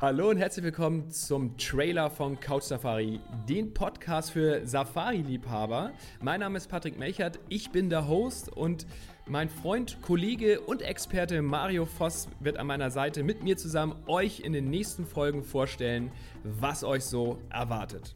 [0.00, 5.90] Hallo und herzlich willkommen zum Trailer von Couch Safari, den Podcast für Safari-Liebhaber.
[6.20, 8.86] Mein Name ist Patrick Melchert, ich bin der Host und
[9.26, 14.38] mein Freund, Kollege und Experte Mario Voss wird an meiner Seite mit mir zusammen euch
[14.38, 16.12] in den nächsten Folgen vorstellen,
[16.44, 18.14] was euch so erwartet.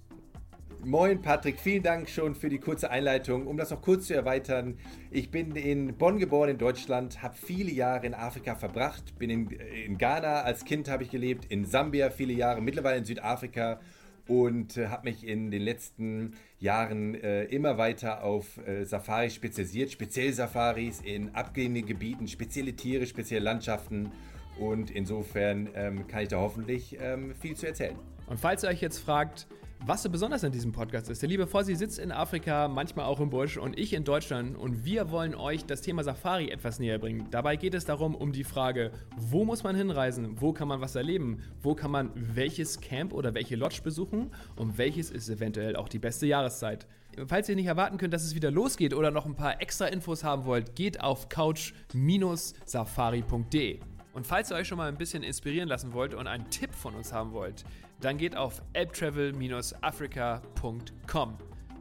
[0.85, 3.47] Moin Patrick, vielen Dank schon für die kurze Einleitung.
[3.47, 4.77] Um das noch kurz zu erweitern,
[5.13, 9.51] ich bin in Bonn geboren in Deutschland, habe viele Jahre in Afrika verbracht, bin in,
[9.51, 13.79] in Ghana als Kind habe ich gelebt, in Sambia viele Jahre, mittlerweile in Südafrika
[14.27, 19.93] und äh, habe mich in den letzten Jahren äh, immer weiter auf äh, Safaris spezialisiert,
[19.93, 24.11] speziell Safaris in abgelegenen Gebieten, spezielle Tiere, spezielle Landschaften
[24.59, 27.95] und insofern ähm, kann ich da hoffentlich ähm, viel zu erzählen.
[28.27, 29.47] Und falls ihr euch jetzt fragt,
[29.85, 33.19] was so besonders an diesem Podcast ist, der liebe Fossi sitzt in Afrika, manchmal auch
[33.19, 37.01] im Busch und ich in Deutschland und wir wollen euch das Thema Safari etwas näher
[37.01, 37.27] bringen.
[37.33, 40.95] Dabei geht es darum, um die Frage, wo muss man hinreisen, wo kann man was
[40.95, 45.89] erleben, wo kann man welches Camp oder welche Lodge besuchen und welches ist eventuell auch
[45.89, 46.87] die beste Jahreszeit.
[47.27, 50.23] Falls ihr nicht erwarten könnt, dass es wieder losgeht oder noch ein paar extra Infos
[50.23, 53.81] haben wollt, geht auf couch-safari.de.
[54.15, 56.95] Und falls ihr euch schon mal ein bisschen inspirieren lassen wollt und einen Tipp von
[56.95, 57.65] uns haben wollt,
[58.01, 61.39] dann geht auf elbtravel-africa.com.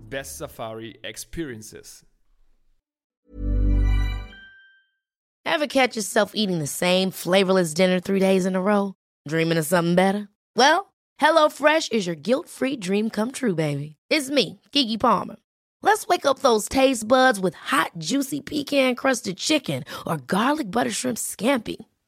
[0.10, 2.06] Best Safari Experiences.
[5.44, 8.94] Ever catch yourself eating the same flavorless dinner three days in a row?
[9.28, 10.30] Dreaming of something better?
[10.56, 13.96] Well, HelloFresh is your guilt-free dream come true, baby.
[14.10, 15.36] It's me, Kiki Palmer.
[15.82, 21.18] Let's wake up those taste buds with hot, juicy pecan-crusted chicken or garlic butter shrimp
[21.18, 21.78] scampi.